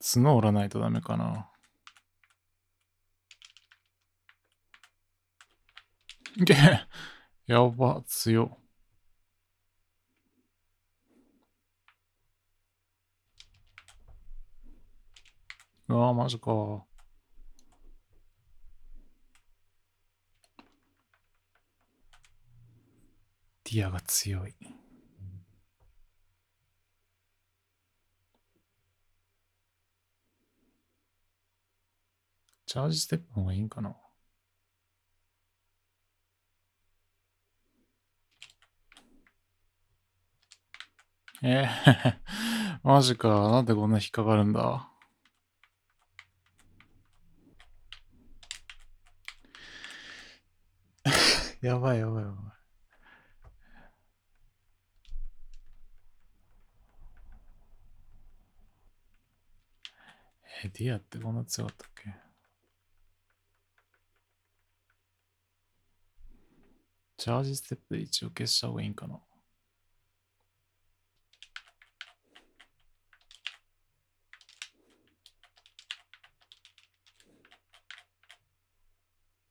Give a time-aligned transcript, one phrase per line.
[0.00, 1.50] 角折らないとダメかな。
[6.36, 6.54] いけ
[7.46, 8.56] やば、強。
[15.88, 16.86] うわマジか。
[23.64, 24.54] ディアが強い。
[32.70, 33.96] チャージステップの方がいいんかな
[41.42, 43.28] えー、 マジか。
[43.50, 44.88] なんでこんな引っかかるんだ？
[51.60, 52.60] やばいやばいやばい。
[60.64, 62.29] え、ディアってこんな強かったっけ？
[67.20, 69.20] チャージステップで一応消した方がいいんかな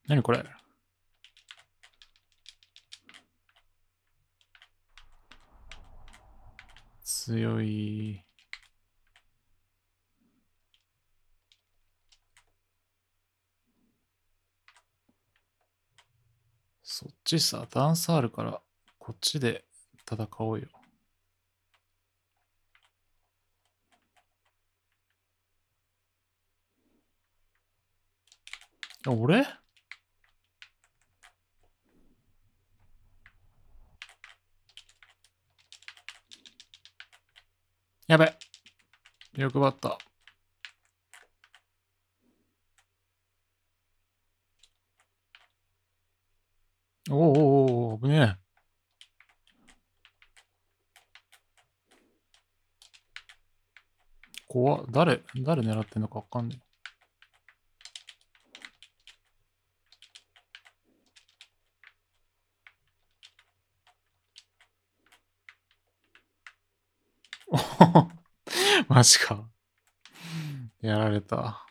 [0.07, 0.43] 何これ？
[7.03, 8.28] 強い。
[16.99, 18.61] そっちさ、ダンスあるから、
[18.97, 19.63] こっちで
[20.05, 20.67] 戦おうよ。
[29.07, 29.47] 俺
[38.07, 38.33] やべ。
[39.37, 39.97] 欲張った。
[47.11, 48.49] おおおお危ねえ。
[54.47, 56.61] 怖誰、誰狙ってんのかわかんない。
[68.87, 69.49] マジか。
[70.81, 71.65] やられた。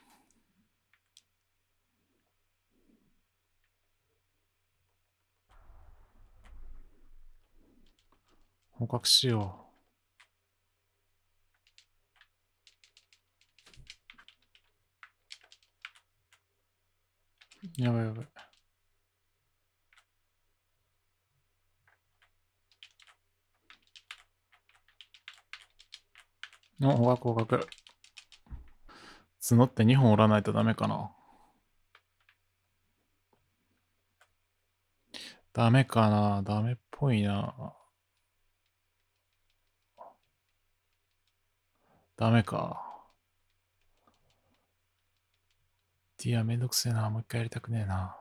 [8.73, 9.68] 捕獲しよう。
[17.79, 18.27] やばいやばい。
[26.83, 27.69] お、捕獲捕獲。
[29.49, 31.11] 角って2本折らないとダメかな。
[35.53, 37.75] ダメかなダメっぽいな。
[42.17, 42.88] ダメか。
[46.19, 47.09] ディアめんどくせえな。
[47.11, 48.17] もう一回やりたくねえな。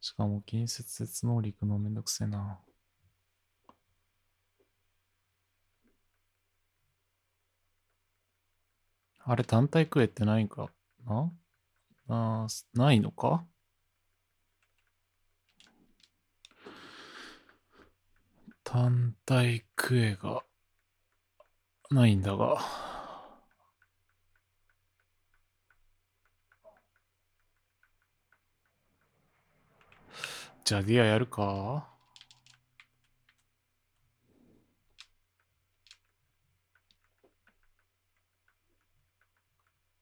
[0.00, 2.58] しかも近接接能力のめんどくせえな。
[9.26, 10.70] あれ単体クエってないんか
[11.06, 11.32] な？
[12.08, 13.44] あないのか？
[18.62, 20.42] 単体クエが
[21.90, 22.58] ないんだが。
[30.64, 31.86] じゃあディアやるか？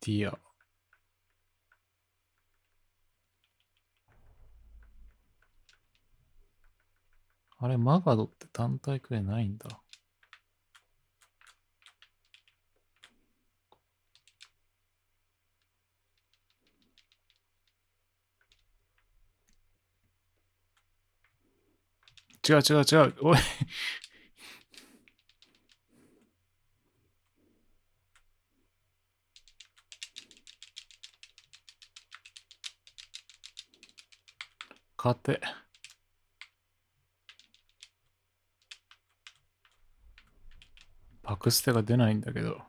[0.00, 0.38] ディア。
[7.58, 9.81] あれ、マガドって単体くらいないんだ。
[22.48, 23.14] 違う違う違う。
[23.22, 23.38] おい
[34.96, 35.40] 勝て。
[41.22, 42.62] パクステが出ないんだけど。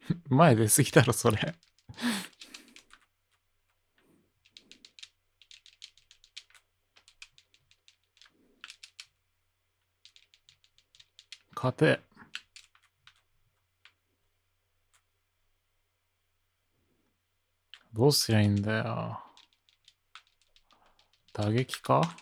[0.28, 1.54] 前出すぎだろ、それ
[11.54, 12.00] 勝て。
[17.92, 19.20] どうすりゃいいんだよ。
[21.34, 22.16] 打撃か？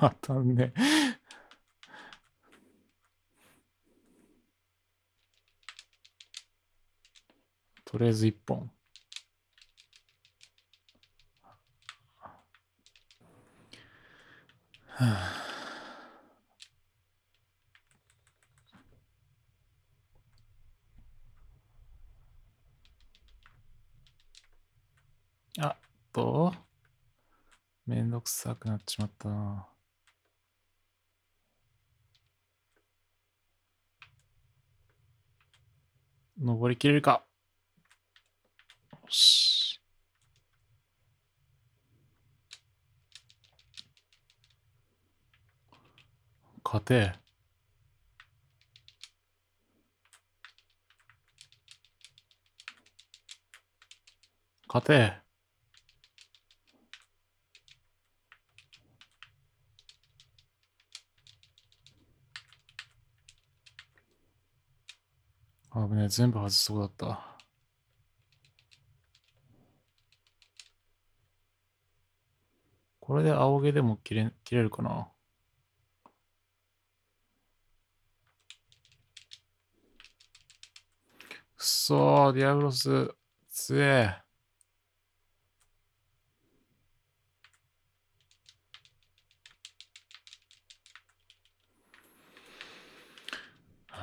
[0.00, 0.72] 当たんね。
[7.84, 8.70] とりあえず一本。
[14.98, 15.32] あ
[25.58, 25.76] あっ
[26.12, 26.54] と、
[27.86, 29.75] めんどくさくなっちまったな。
[36.38, 37.24] 登りきれるか。
[38.92, 39.80] よし。
[46.64, 47.12] 勝て。
[54.68, 55.25] 勝て。
[65.76, 67.36] 危ねえ、全部外しそうだった。
[72.98, 75.08] これで青毛でも切れ切れるかな？
[81.56, 83.14] くそー、ディアブロス、
[83.50, 84.22] 強え。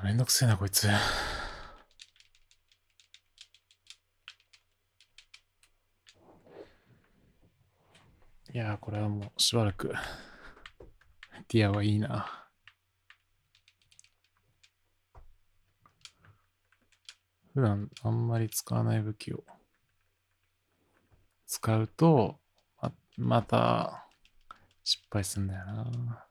[0.04, 0.88] めんどくせえな、こいつ。
[8.54, 9.92] いやー、これはもうしばらく、
[11.50, 12.48] ディアはいいな。
[17.56, 19.44] 普段あんまり使わない武器を
[21.48, 22.40] 使うと、
[22.80, 24.08] ままた
[24.84, 26.28] 失敗すんだよな。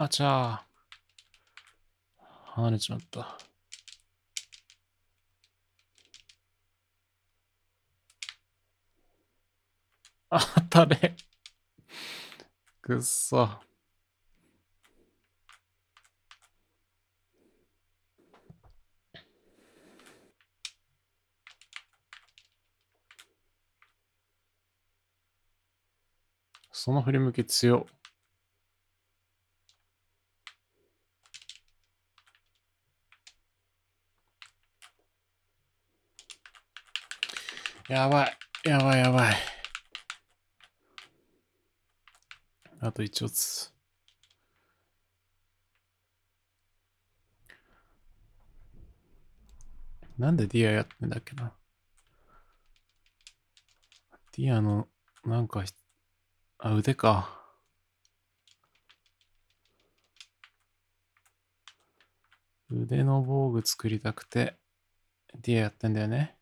[0.00, 2.62] あちゃー。
[2.62, 3.36] 跳ねちまった。
[10.30, 10.40] あ、
[10.70, 11.16] たれ。
[12.80, 13.48] くっそ。
[26.70, 27.84] その振り向き強
[37.88, 38.36] やばい。
[38.68, 39.34] やばいやばい。
[42.80, 43.72] あと一応つ。
[50.18, 51.54] なんでディアやってんだっけな。
[54.36, 54.88] ディアの、
[55.24, 55.64] なんか、
[56.58, 57.40] あ、腕か。
[62.70, 64.58] 腕の防具作りたくて、
[65.40, 66.37] ディアやってんだよね。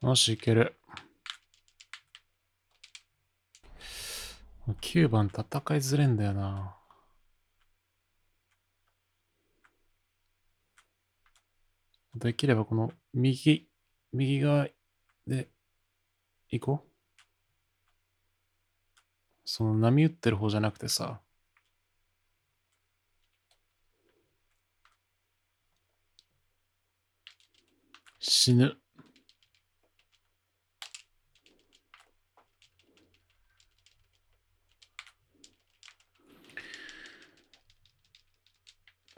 [0.00, 0.76] よし、いける。
[4.80, 5.42] 9番戦い
[5.78, 6.76] づれんだよな。
[12.14, 13.68] できればこの右、
[14.12, 14.68] 右側
[15.26, 15.48] で
[16.50, 16.88] 行こう。
[19.44, 21.20] その波打ってる方じゃなくてさ。
[28.20, 28.78] 死ぬ。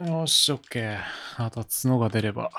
[0.03, 0.99] よし、オッケー。
[1.37, 2.51] あと角が出れば。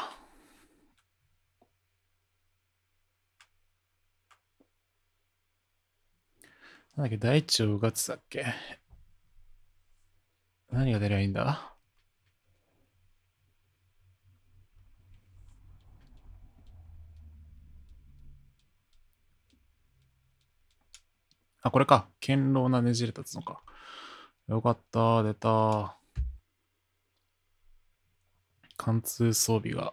[6.97, 8.45] なんだっけ、大地をうがってたっけ？
[10.71, 11.75] 何が出りゃいいんだ？
[21.63, 22.09] あ、これか。
[22.21, 23.63] 堅牢なねじれた角か。
[24.49, 25.97] よかった、出た。
[28.85, 29.93] 貫通装備が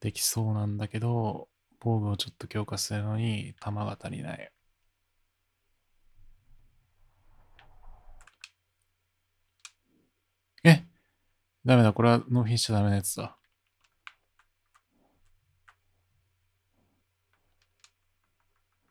[0.00, 1.48] できそうなんだけど、
[1.78, 4.50] 防具をちょっと強化するのに弾が足りない。
[10.64, 10.84] え
[11.64, 13.36] ダメだ、これは納品しちゃダメなやつだ。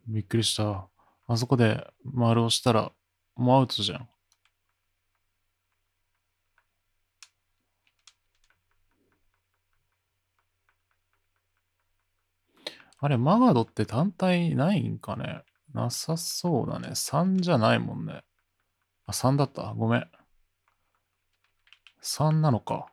[0.07, 0.87] びっくりした。
[1.27, 2.93] あそこで丸をしたら、
[3.35, 4.09] もうアウトじゃん。
[13.01, 15.43] あれ、マガドって単体ないんかね？
[15.73, 16.95] なさそうだね。
[16.95, 18.23] 3じゃないもんね。
[19.05, 19.73] あ、3だった。
[19.77, 20.07] ごめん。
[22.01, 22.87] 3なのか。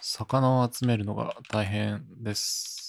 [0.00, 2.83] 魚を集めるのが大変です。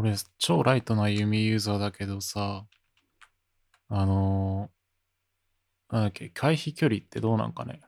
[0.00, 2.64] 俺、超ライトな弓ユーザーだけどさ、
[3.90, 7.82] あのー、なんだっけ、回避距離ってどうなんかね。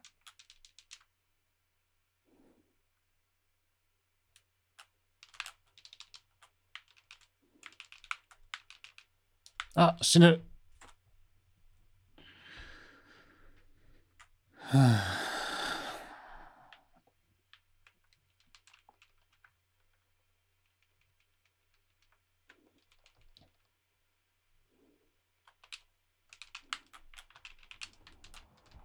[9.74, 10.42] あ、死ぬ。
[14.58, 15.11] はあ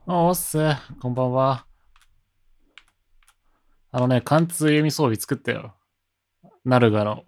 [0.10, 0.58] おっす、
[1.02, 1.66] こんばんは。
[3.92, 5.76] あのね、貫通弓装備作ったよ。
[6.64, 7.26] ナルガの。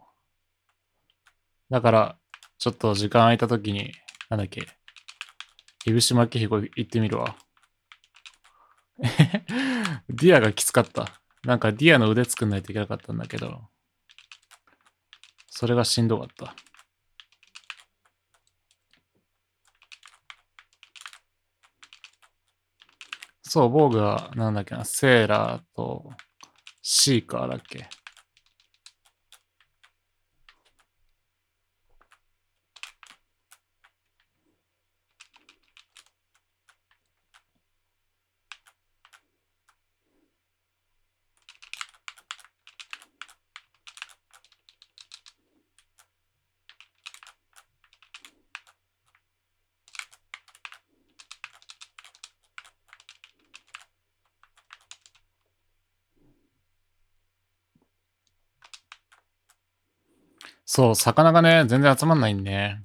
[1.70, 2.18] だから、
[2.58, 3.92] ちょっと時間空いた時に、
[4.30, 4.66] なんだっけ。
[5.88, 7.36] いぶし巻き彦行ってみるわ。
[9.02, 11.20] ディアがきつかった。
[11.44, 13.60] なんかディアの腕作んないといけなかったんだけど、
[15.50, 16.56] それがしんどかった。
[23.52, 26.12] そう、防具は、なんだっけな、セーラーと
[26.84, 27.88] シーカーだっけ？
[60.80, 62.78] そう、魚がね、全然集まんないんで。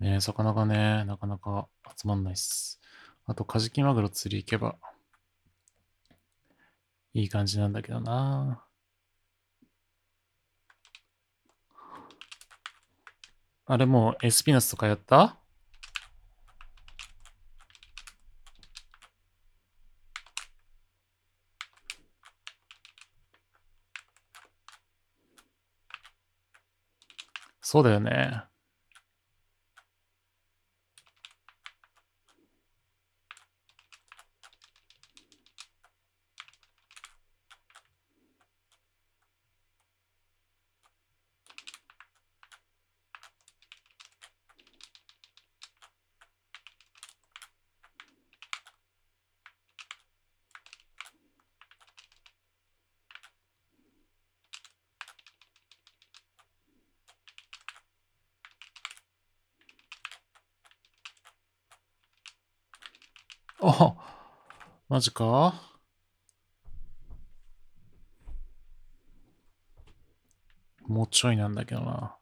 [0.00, 2.78] ね魚がね、なかなか集まんないっす。
[3.24, 4.76] あと、カジキマグロ釣り行けば、
[7.14, 8.66] いい感じなんだけどな
[13.64, 15.38] あれもエスピナスとかやった？
[27.62, 28.44] そうだよね。
[63.64, 63.94] あ、
[64.92, 65.54] マジか？
[70.86, 72.14] もうちょいなんだけどな。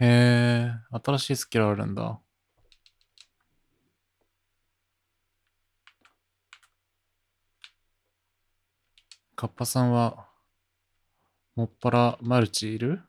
[0.00, 0.72] へえ、
[1.04, 2.20] 新しいスキルあるんだ。
[9.36, 10.26] カッパさんは、
[11.54, 13.02] もっぱらマルチいる？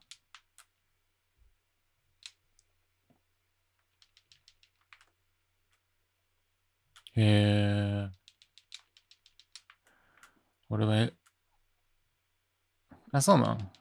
[7.15, 8.09] え、
[10.69, 11.09] 俺は、
[13.13, 13.71] あ、そうなん？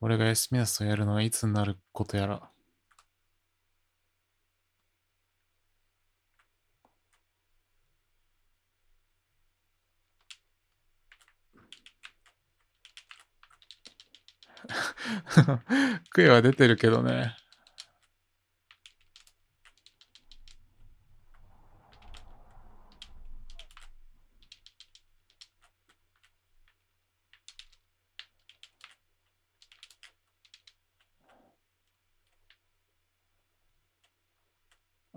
[0.00, 2.50] 俺がエスミナスをやるのはいつになることやら。
[16.14, 17.36] 悔いは出てるけどね。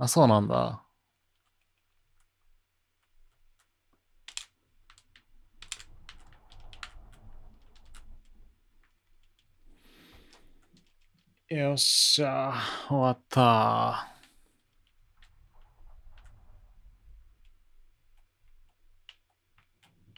[0.04, 0.82] あ、そうなんだ。
[11.50, 12.52] よっしゃ、
[12.88, 14.08] 終わった。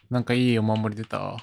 [0.09, 1.35] なんかいいお守り出た？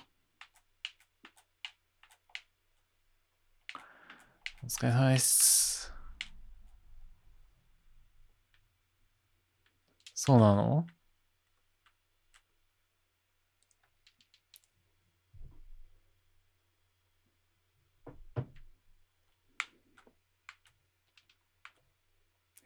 [4.62, 5.69] お疲れ様です。
[10.22, 10.86] そうなの？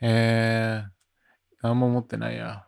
[0.01, 0.91] えー、
[1.63, 2.67] 何も持ってないや。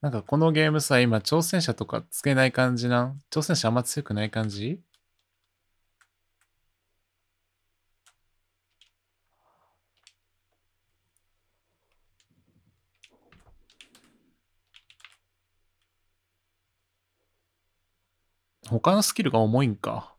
[0.00, 3.18] なんかこのゲームさ、今挑戦者とかつけない感じなん？
[3.30, 4.80] 挑戦者あんま強くない感じ？
[18.68, 20.14] 他のスキルが重いんか。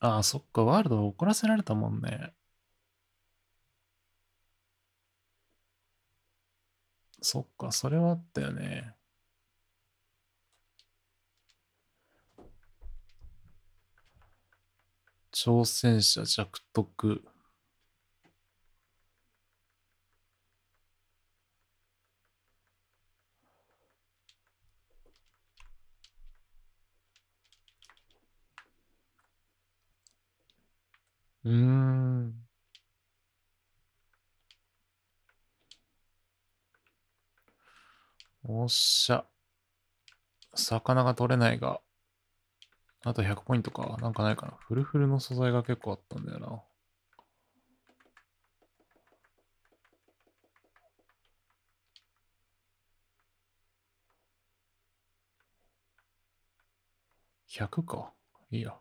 [0.00, 2.34] ああ、そっか、ワールド怒らせられたもんね。
[7.22, 8.94] そっか、それはあったよね。
[15.32, 17.22] 挑戦者弱徳。
[31.44, 32.01] うん。
[38.54, 39.24] おっしゃ。
[40.54, 41.80] 魚が取れないが。
[43.02, 43.96] あと100ポイントか。
[44.02, 44.52] なんかないかな。
[44.60, 46.62] フルフルの素材が結構あったんだよな。
[57.48, 58.12] 100か。
[58.50, 58.74] いいや。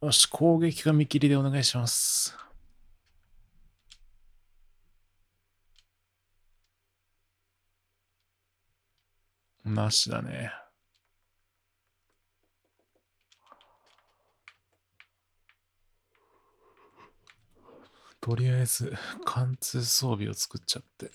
[0.00, 2.49] よし、攻撃が見切りでお願いします。
[9.64, 10.52] なしだね。
[18.20, 18.92] とりあえず、
[19.24, 21.10] 貫通装備を作っちゃって。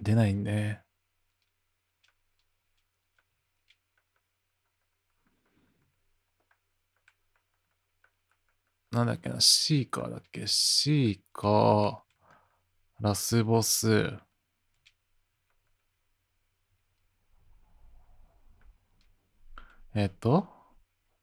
[0.00, 0.82] 出ないね。
[8.90, 10.46] なんだっけな、シーカーだっけ？
[10.46, 11.98] シーカー、
[13.00, 14.18] ラスボス、
[19.94, 20.46] えっと、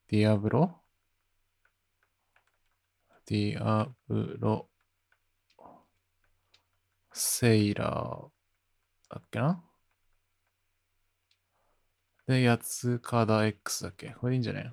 [0.09, 0.81] ディアブロ
[3.27, 4.69] ディアブロ、
[7.13, 9.63] セイラーだっけな？
[12.27, 14.09] で、やつカダ X だっけ？
[14.19, 14.65] これいいんじゃない？
[14.65, 14.71] の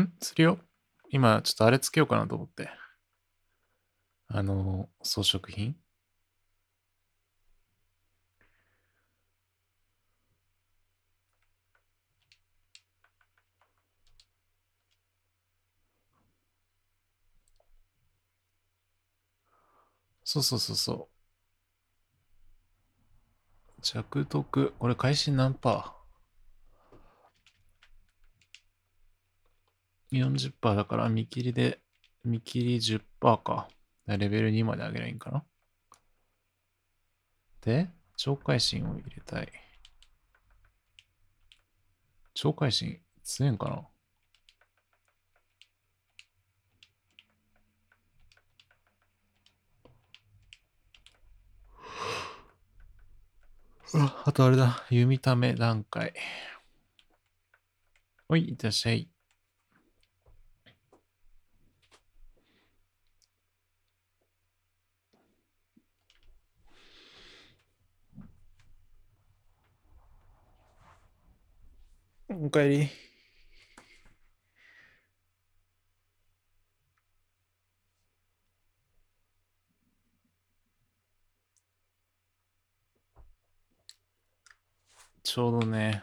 [0.00, 0.12] ん？
[0.20, 0.58] するよ。
[1.10, 2.70] 今、ちょっとあれつけようかなと思って。
[4.28, 5.76] あの、装飾品？
[20.24, 21.08] そうそうそうそ
[23.78, 23.82] う。
[23.82, 24.72] 着得。
[24.78, 26.01] これ開始何パー？
[30.12, 31.80] ?40% だから見切りで、
[32.24, 33.68] 見切り10%か。
[34.06, 35.44] レベル2まで上げればいいんかな。
[37.62, 39.48] で、超会心を入れたい。
[42.34, 43.86] 超会心強いんかな
[53.94, 54.86] ああとあれだ。
[54.90, 56.14] 弓ため段階。
[58.28, 59.08] おい、いってらっしゃい。
[72.42, 72.88] おかえり。
[85.22, 86.02] ちょうどね、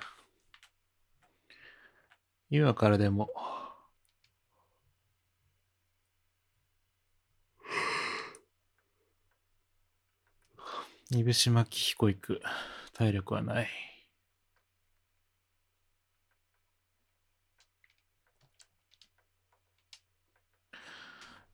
[2.49, 3.29] 今からでも、
[11.11, 12.41] いぶし巻き彦行く
[12.93, 13.69] 体力はない。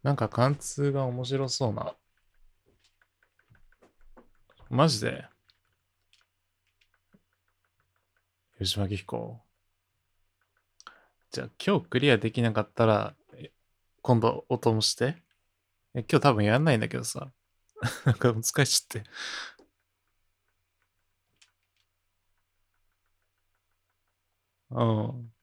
[0.06, 1.96] なんか貫通が面白そうな。
[4.70, 5.26] マジで？
[8.60, 9.42] 吉巻彦。
[11.32, 13.16] じゃあ今日クリアできなかったら、
[14.04, 15.24] 今度お供して。
[15.96, 17.32] 今日多分やんないんだけどさ。
[18.06, 19.04] なんか難しいって。
[24.70, 25.34] うん。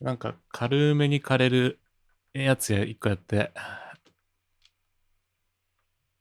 [0.00, 1.79] なんか軽めに枯れる
[2.32, 3.52] やつや一個やって、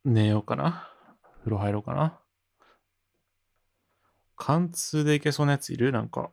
[0.04, 0.90] 寝ようかな。
[1.40, 2.20] 風呂入ろうかな。
[4.36, 5.92] 貫通でいけそうなやついる？
[5.92, 6.32] なんか。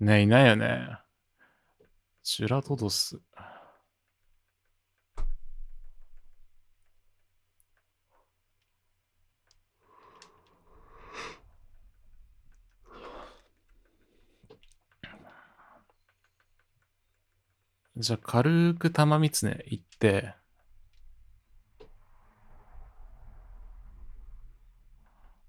[0.00, 0.98] ねいないよね。
[2.22, 3.20] チュラトドス。
[17.96, 20.34] じゃあ、軽く玉三つね、行って、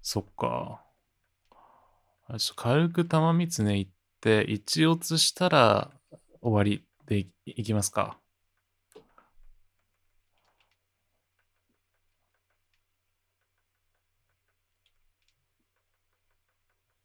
[0.00, 0.82] そっか。
[2.38, 5.90] ちょ軽く玉三つね行って、一落つしたら
[6.40, 8.18] 終わりでいきますか。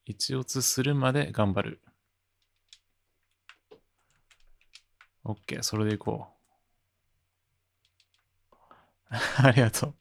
[0.05, 1.81] 一落つするまで頑張る。
[5.23, 6.27] オッケー、それでいこ
[9.11, 9.15] う。
[9.45, 9.95] ありがとう。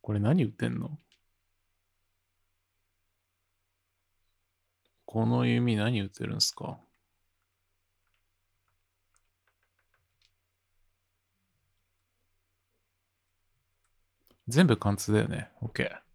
[0.00, 0.98] これ何売ってんの？
[5.04, 6.78] この弓何売ってるんですか？
[14.48, 15.50] 全部貫通だよね。
[15.60, 16.07] OK。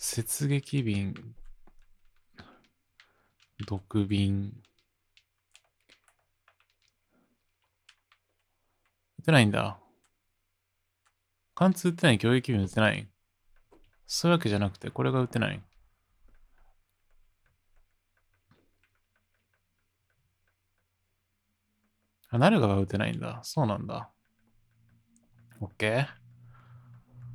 [0.00, 1.12] 雪撃瓶、
[3.66, 4.52] 毒瓶。
[9.18, 9.80] 打てないんだ。
[11.56, 13.08] 貫通打てない攻撃瓶打てない
[14.06, 15.60] そういうわけじゃなくて、これが打てない
[22.30, 23.40] あ、ナルガが打てないんだ。
[23.42, 24.12] そうなんだ。
[25.60, 26.06] オッケー。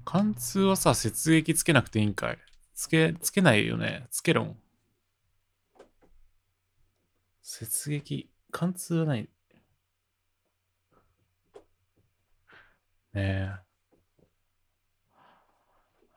[0.06, 2.38] 貫通はさ、雪撃つけなくていいんかい
[2.76, 4.08] つけ、つけないよね。
[4.12, 4.58] つけろん。
[7.62, 9.22] 雪撃、貫通はない。
[9.24, 9.30] ね
[13.14, 13.52] え。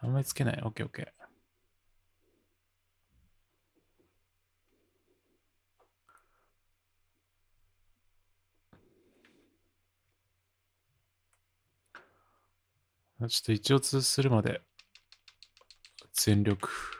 [0.01, 0.63] あんまりつけない。
[0.65, 1.27] オッケーオッケー。
[13.19, 14.63] ちょっと一応通するまで
[16.17, 16.96] 全力。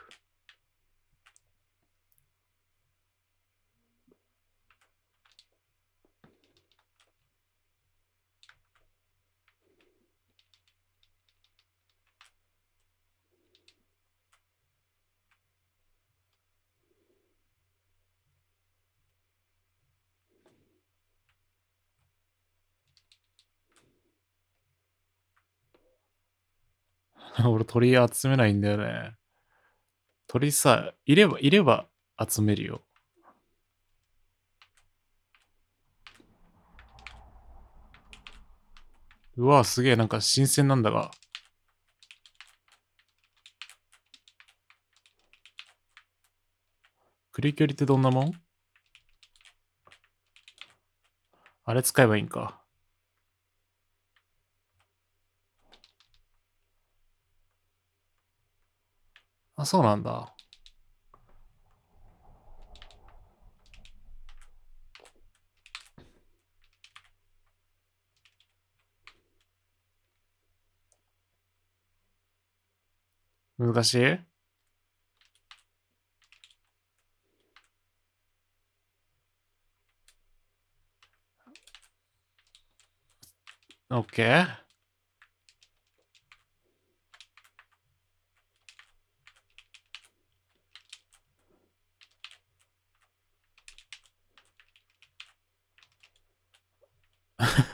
[27.45, 29.15] 俺鳥集めないんだよね。
[30.27, 31.87] 鳥さ、いれば、いれば
[32.27, 32.81] 集めるよ。
[39.35, 41.11] うわ、すげえ、なんか新鮮なんだが。
[47.31, 48.33] クリキュリってどんなもん？
[51.65, 52.66] あれ使えばいいんか。
[59.57, 60.33] あ、そうなんだ。
[73.57, 74.19] 難しい？
[83.89, 84.66] オッケー。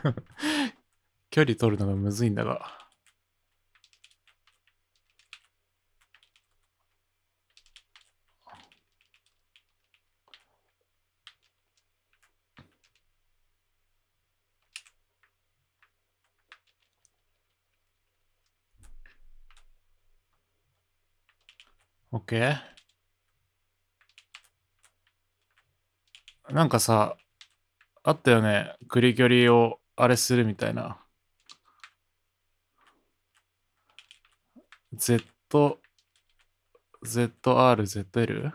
[1.29, 2.83] 距離取るのがむずいんだが。
[22.11, 22.73] オッケー。
[26.53, 27.17] なんかさ、
[28.03, 28.75] あったよね。
[28.87, 31.03] クリキュリをあれするみたいな。
[34.95, 35.23] Z、
[37.03, 38.51] ZR、ZL?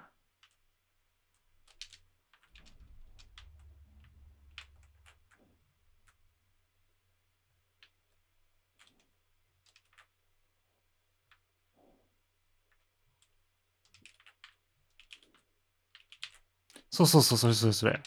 [16.90, 18.02] そうそうそう、それそれそれ。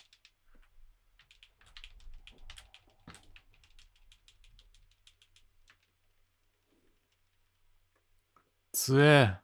[8.91, 9.37] つえ。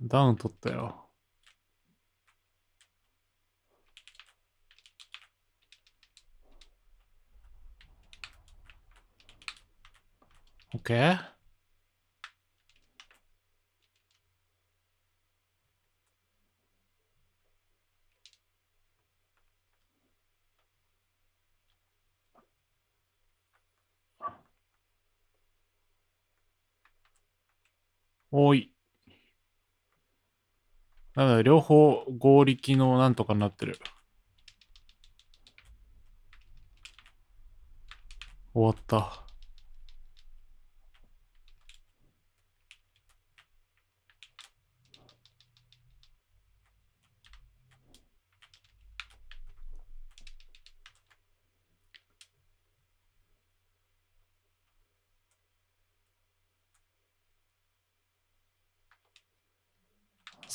[0.00, 1.08] ダウン取ったよ。
[10.74, 11.33] オッケー？
[28.36, 28.72] おい。
[31.14, 33.78] なので、両方合力のなんとかになってる。
[38.54, 39.23] 終わった。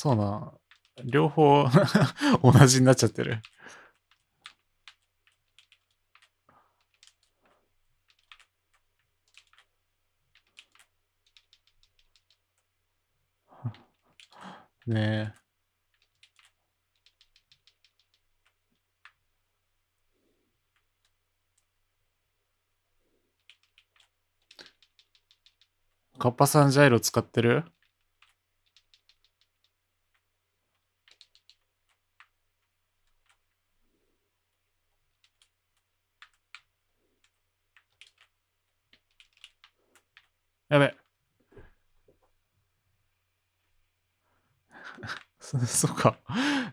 [0.00, 0.50] そうな。
[1.04, 1.66] 両方
[2.42, 3.42] 同じになっちゃってる。
[14.86, 15.40] ねえ。
[26.18, 27.64] カッパさんジャイロ使ってる
[40.70, 40.94] やべ。
[45.72, 46.18] そうか。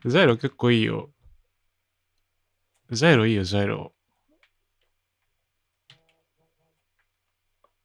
[0.05, 1.11] ジャイロ結構いいよ。
[2.89, 3.93] ジャイロいいよ、ジャイロ。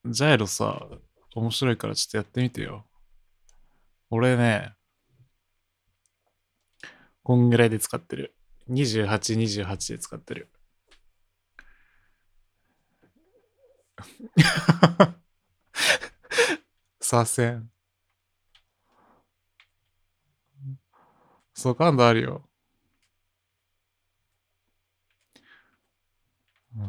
[0.06, 0.88] ジャイロさ、
[1.34, 2.86] 面白いからちょっとやってみてよ。
[4.10, 4.74] 俺ね、
[7.22, 8.34] こんぐらいで使ってる。
[8.70, 10.48] 28、28で使ってる。
[17.00, 17.81] 左遷。
[21.62, 22.42] そう、感度あるよ。
[26.76, 26.82] う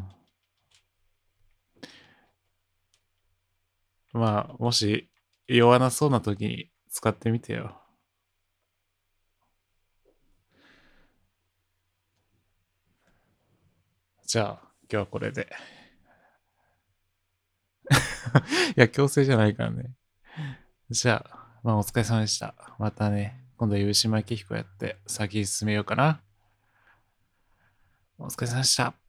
[4.18, 5.08] ん、まあ、もし
[5.48, 7.80] 弱なそうな時に使ってみてよ。
[14.26, 14.60] じゃあ、
[14.90, 15.48] 今日はこれで。
[18.76, 19.92] いや、強制じゃないからね。
[20.90, 22.54] じゃあ、まあお疲れ様でした。
[22.78, 26.20] またね、今度は、湯島明彦やって先進めようかな。
[28.18, 29.03] お疲れ様でした。